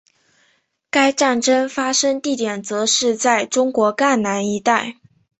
[0.89, 4.95] 该战斗发生地点则是在中国赣南一带。